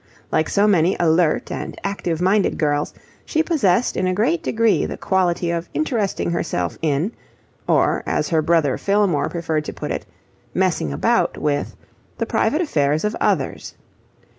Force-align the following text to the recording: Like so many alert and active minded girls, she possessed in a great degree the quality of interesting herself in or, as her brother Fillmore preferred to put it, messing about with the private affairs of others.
Like 0.31 0.49
so 0.49 0.65
many 0.65 0.97
alert 0.99 1.51
and 1.51 1.79
active 1.83 2.19
minded 2.23 2.57
girls, 2.57 2.91
she 3.23 3.43
possessed 3.43 3.95
in 3.95 4.07
a 4.07 4.15
great 4.15 4.41
degree 4.41 4.87
the 4.87 4.97
quality 4.97 5.51
of 5.51 5.69
interesting 5.75 6.31
herself 6.31 6.75
in 6.81 7.11
or, 7.67 8.01
as 8.07 8.29
her 8.29 8.41
brother 8.41 8.79
Fillmore 8.79 9.29
preferred 9.29 9.63
to 9.65 9.73
put 9.73 9.91
it, 9.91 10.07
messing 10.55 10.91
about 10.91 11.37
with 11.37 11.75
the 12.17 12.25
private 12.25 12.61
affairs 12.61 13.03
of 13.03 13.15
others. 13.21 13.75